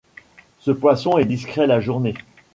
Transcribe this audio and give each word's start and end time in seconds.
Ce 0.57 0.71
poisson 0.71 1.19
est 1.19 1.25
discret 1.25 1.67
la 1.67 1.79
journée. 1.79 2.15